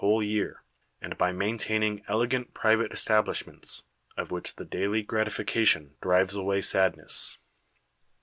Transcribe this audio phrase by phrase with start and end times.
[0.01, 0.63] hole year,
[0.99, 3.83] and by maintaining elegant private establishments,
[4.17, 7.37] of which the daily gratification drives away sadness.